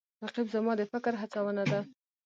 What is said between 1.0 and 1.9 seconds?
هڅونه ده